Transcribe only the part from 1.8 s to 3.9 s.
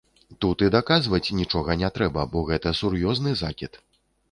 не трэба, бо гэта сур'ёзны закід.